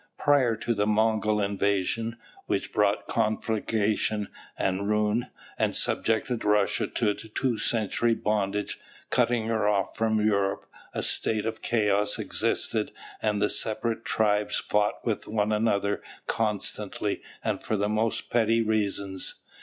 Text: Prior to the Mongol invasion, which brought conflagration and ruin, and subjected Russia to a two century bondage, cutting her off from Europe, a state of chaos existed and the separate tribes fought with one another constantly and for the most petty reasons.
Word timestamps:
Prior 0.17 0.55
to 0.55 0.73
the 0.73 0.87
Mongol 0.87 1.39
invasion, 1.39 2.17
which 2.47 2.73
brought 2.73 3.07
conflagration 3.07 4.29
and 4.57 4.89
ruin, 4.89 5.27
and 5.59 5.75
subjected 5.75 6.43
Russia 6.43 6.87
to 6.87 7.11
a 7.11 7.13
two 7.13 7.59
century 7.59 8.15
bondage, 8.15 8.79
cutting 9.11 9.45
her 9.45 9.67
off 9.69 9.95
from 9.95 10.19
Europe, 10.19 10.65
a 10.95 11.03
state 11.03 11.45
of 11.45 11.61
chaos 11.61 12.17
existed 12.17 12.91
and 13.21 13.39
the 13.39 13.47
separate 13.51 14.03
tribes 14.03 14.55
fought 14.57 15.05
with 15.05 15.27
one 15.27 15.51
another 15.51 16.01
constantly 16.25 17.21
and 17.43 17.61
for 17.61 17.77
the 17.77 17.87
most 17.87 18.31
petty 18.31 18.63
reasons. 18.63 19.35